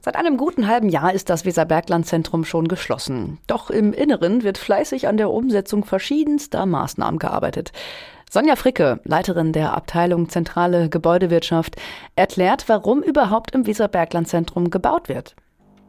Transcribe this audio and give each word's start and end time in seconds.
Seit 0.00 0.16
einem 0.16 0.36
guten 0.36 0.68
halben 0.68 0.88
Jahr 0.88 1.12
ist 1.12 1.28
das 1.28 1.44
Weserbergland-Zentrum 1.44 2.44
schon 2.44 2.68
geschlossen. 2.68 3.38
Doch 3.46 3.70
im 3.70 3.92
Inneren 3.92 4.42
wird 4.42 4.58
fleißig 4.58 5.08
an 5.08 5.16
der 5.16 5.30
Umsetzung 5.30 5.84
verschiedenster 5.84 6.66
Maßnahmen 6.66 7.18
gearbeitet. 7.18 7.72
Sonja 8.30 8.56
Fricke, 8.56 9.00
Leiterin 9.04 9.52
der 9.52 9.74
Abteilung 9.74 10.28
Zentrale 10.28 10.88
Gebäudewirtschaft, 10.88 11.76
erklärt, 12.14 12.68
warum 12.68 13.02
überhaupt 13.02 13.54
im 13.54 13.66
Weserbergland-Zentrum 13.66 14.70
gebaut 14.70 15.08
wird. 15.08 15.34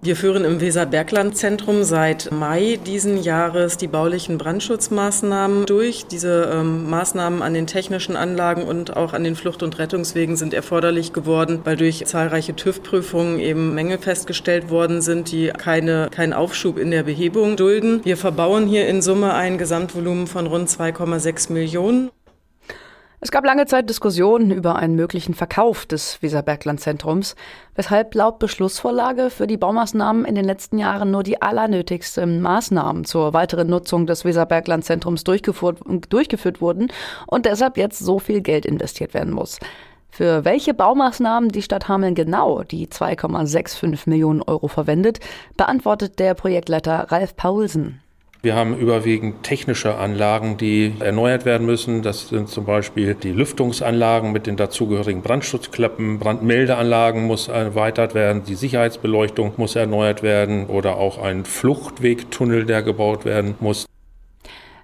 Wir 0.01 0.15
führen 0.15 0.45
im 0.45 0.61
Weserbergland-Zentrum 0.61 1.83
seit 1.83 2.31
Mai 2.31 2.79
diesen 2.85 3.21
Jahres 3.21 3.75
die 3.75 3.89
baulichen 3.89 4.37
Brandschutzmaßnahmen 4.37 5.65
durch. 5.65 6.05
Diese 6.05 6.49
ähm, 6.53 6.89
Maßnahmen 6.89 7.41
an 7.41 7.53
den 7.53 7.67
technischen 7.67 8.15
Anlagen 8.15 8.63
und 8.63 8.95
auch 8.95 9.11
an 9.11 9.25
den 9.25 9.35
Flucht- 9.35 9.61
und 9.61 9.77
Rettungswegen 9.77 10.37
sind 10.37 10.53
erforderlich 10.53 11.11
geworden, 11.11 11.59
weil 11.65 11.75
durch 11.75 12.05
zahlreiche 12.05 12.55
TÜV-Prüfungen 12.55 13.41
eben 13.41 13.75
Mängel 13.75 13.97
festgestellt 13.97 14.69
worden 14.69 15.01
sind, 15.01 15.33
die 15.33 15.49
keine, 15.49 16.07
keinen 16.09 16.31
Aufschub 16.31 16.77
in 16.77 16.91
der 16.91 17.03
Behebung 17.03 17.57
dulden. 17.57 17.99
Wir 18.05 18.15
verbauen 18.15 18.67
hier 18.67 18.87
in 18.87 19.01
Summe 19.01 19.33
ein 19.33 19.57
Gesamtvolumen 19.57 20.27
von 20.27 20.47
rund 20.47 20.69
2,6 20.69 21.51
Millionen. 21.51 22.09
Es 23.21 23.31
gab 23.31 23.43
lange 23.43 23.65
Zeit 23.65 23.89
Diskussionen 23.89 24.49
über 24.49 24.77
einen 24.77 24.95
möglichen 24.95 25.33
Verkauf 25.33 25.85
des 25.85 26.21
Weserbergland-Zentrums, 26.21 27.35
weshalb 27.75 28.15
laut 28.15 28.39
Beschlussvorlage 28.39 29.29
für 29.29 29.45
die 29.45 29.57
Baumaßnahmen 29.57 30.23
in 30.23 30.35
den 30.35 30.45
letzten 30.45 30.77
Jahren 30.77 31.11
nur 31.11 31.23
die 31.23 31.41
allernötigsten 31.41 32.41
Maßnahmen 32.41 33.03
zur 33.03 33.33
weiteren 33.33 33.67
Nutzung 33.67 34.07
des 34.07 34.23
Weserbergland-Zentrums 34.23 35.25
durchgeführt, 35.25 35.79
durchgeführt 36.09 36.61
wurden 36.61 36.93
und 37.27 37.45
deshalb 37.45 37.75
jetzt 37.75 37.99
so 37.99 38.19
viel 38.19 38.39
Geld 38.39 38.65
investiert 38.65 39.13
werden 39.13 39.33
muss. 39.33 39.59
Für 40.09 40.45
welche 40.45 40.73
Baumaßnahmen 40.73 41.49
die 41.49 41.61
Stadt 41.61 41.89
Hameln 41.89 42.15
genau 42.15 42.63
die 42.63 42.87
2,65 42.87 44.09
Millionen 44.09 44.41
Euro 44.41 44.69
verwendet, 44.69 45.19
beantwortet 45.57 46.19
der 46.19 46.35
Projektleiter 46.35 47.11
Ralf 47.11 47.35
Paulsen. 47.35 48.01
Wir 48.41 48.55
haben 48.55 48.77
überwiegend 48.77 49.43
technische 49.43 49.95
Anlagen, 49.95 50.55
die 50.55 50.93
erneuert 51.01 51.43
werden 51.43 51.67
müssen. 51.67 52.03
Das 52.03 52.29
sind 52.29 52.47
zum 52.47 52.63
Beispiel 52.63 53.13
die 53.13 53.33
Lüftungsanlagen 53.33 54.31
mit 54.31 54.47
den 54.47 54.55
dazugehörigen 54.55 55.21
Brandschutzklappen. 55.21 56.19
Brandmeldeanlagen 56.19 57.25
muss 57.27 57.49
erweitert 57.49 58.15
werden. 58.15 58.43
Die 58.45 58.55
Sicherheitsbeleuchtung 58.55 59.55
muss 59.57 59.75
erneuert 59.75 60.23
werden 60.23 60.67
oder 60.67 60.95
auch 60.95 61.21
ein 61.21 61.43
Fluchtwegtunnel, 61.43 62.65
der 62.65 62.81
gebaut 62.81 63.25
werden 63.25 63.55
muss. 63.59 63.85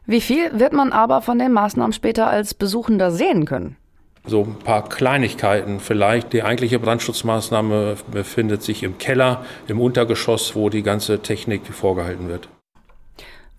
Wie 0.06 0.20
viel 0.20 0.60
wird 0.60 0.74
man 0.74 0.92
aber 0.92 1.22
von 1.22 1.40
den 1.40 1.54
Maßnahmen 1.54 1.94
später 1.94 2.28
als 2.28 2.56
Besuchender 2.56 3.10
sehen 3.10 3.46
können? 3.46 3.78
So 4.26 4.42
ein 4.42 4.60
paar 4.66 4.90
Kleinigkeiten 4.90 5.80
vielleicht. 5.80 6.34
Die 6.34 6.44
eigentliche 6.44 6.80
Brandschutzmaßnahme 6.80 7.96
befindet 8.12 8.64
sich 8.64 8.84
im 8.84 8.98
Keller, 8.98 9.46
im 9.70 9.80
Untergeschoss, 9.80 10.56
wo 10.56 10.70
die 10.70 10.84
ganze 10.84 11.20
Technik 11.20 11.66
vorgehalten 11.68 12.28
wird. 12.28 12.50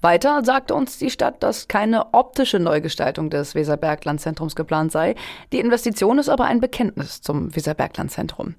Weiter 0.01 0.45
sagte 0.45 0.75
uns 0.75 0.99
die 0.99 1.11
Stadt, 1.11 1.43
dass 1.43 1.69
keine 1.69 2.15
optische 2.15 2.59
Neugestaltung 2.59 3.31
des 3.31 3.55
Weserberglandzentrums 3.55 4.55
geplant 4.55 4.93
sei. 4.93 5.15
Die 5.53 5.61
Investition 5.61 6.19
ist 6.19 6.29
aber 6.29 6.45
ein 6.45 6.61
Bekenntnis 6.61 7.23
zum 7.23 7.55
Weserberglandzentrum. 7.55 8.55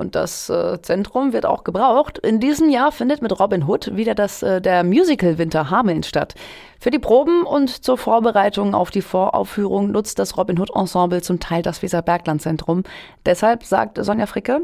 Und 0.00 0.14
das 0.14 0.48
äh, 0.48 0.80
Zentrum 0.80 1.34
wird 1.34 1.44
auch 1.44 1.62
gebraucht. 1.62 2.16
In 2.16 2.40
diesem 2.40 2.70
Jahr 2.70 2.90
findet 2.90 3.20
mit 3.20 3.38
Robin 3.38 3.68
Hood 3.68 3.94
wieder 3.96 4.14
das, 4.14 4.42
äh, 4.42 4.62
der 4.62 4.82
Musical 4.82 5.36
Winter 5.36 5.68
Hameln 5.68 6.02
statt. 6.04 6.34
Für 6.80 6.90
die 6.90 6.98
Proben 6.98 7.42
und 7.42 7.68
zur 7.84 7.98
Vorbereitung 7.98 8.74
auf 8.74 8.90
die 8.90 9.02
Voraufführung 9.02 9.90
nutzt 9.90 10.18
das 10.18 10.38
Robin 10.38 10.58
Hood 10.58 10.74
Ensemble 10.74 11.20
zum 11.20 11.38
Teil 11.38 11.60
das 11.60 11.82
Weserberglandzentrum. 11.82 12.84
Deshalb 13.26 13.62
sagt 13.62 14.02
Sonja 14.02 14.24
Fricke, 14.24 14.62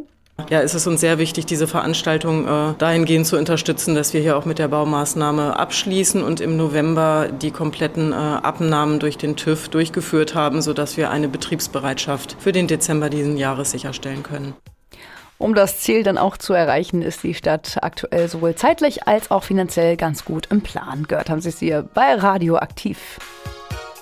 ja, 0.50 0.60
es 0.60 0.74
ist 0.74 0.86
uns 0.86 1.00
sehr 1.00 1.18
wichtig, 1.18 1.46
diese 1.46 1.66
Veranstaltung 1.66 2.46
äh, 2.46 2.74
dahingehend 2.78 3.26
zu 3.26 3.36
unterstützen, 3.38 3.94
dass 3.94 4.12
wir 4.12 4.20
hier 4.20 4.36
auch 4.36 4.44
mit 4.44 4.58
der 4.58 4.68
Baumaßnahme 4.68 5.58
abschließen 5.58 6.22
und 6.22 6.40
im 6.40 6.56
November 6.56 7.28
die 7.30 7.50
kompletten 7.50 8.12
äh, 8.12 8.14
Abnahmen 8.14 9.00
durch 9.00 9.18
den 9.18 9.36
TÜV 9.36 9.68
durchgeführt 9.68 10.34
haben, 10.34 10.62
sodass 10.62 10.96
wir 10.96 11.10
eine 11.10 11.28
Betriebsbereitschaft 11.28 12.36
für 12.38 12.52
den 12.52 12.68
Dezember 12.68 13.10
diesen 13.10 13.36
Jahres 13.36 13.70
sicherstellen 13.70 14.22
können. 14.22 14.54
Um 15.38 15.54
das 15.54 15.80
Ziel 15.80 16.02
dann 16.02 16.16
auch 16.16 16.36
zu 16.36 16.54
erreichen, 16.54 17.02
ist 17.02 17.22
die 17.22 17.34
Stadt 17.34 17.78
aktuell 17.82 18.28
sowohl 18.28 18.54
zeitlich 18.54 19.06
als 19.06 19.30
auch 19.30 19.44
finanziell 19.44 19.96
ganz 19.96 20.24
gut 20.24 20.46
im 20.50 20.62
Plan. 20.62 21.04
Gehört 21.08 21.28
haben 21.28 21.40
Sie 21.40 21.50
es 21.50 21.58
hier 21.58 21.82
bei 21.82 22.14
Radio 22.14 22.56
aktiv. 22.56 23.18